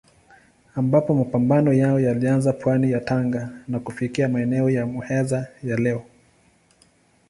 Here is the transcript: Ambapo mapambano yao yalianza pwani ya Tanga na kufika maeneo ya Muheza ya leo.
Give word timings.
Ambapo 0.75 1.13
mapambano 1.15 1.73
yao 1.73 1.99
yalianza 1.99 2.53
pwani 2.53 2.91
ya 2.91 2.99
Tanga 2.99 3.63
na 3.67 3.79
kufika 3.79 4.29
maeneo 4.29 4.69
ya 4.69 4.85
Muheza 4.85 5.47
ya 5.63 5.75
leo. 5.77 6.05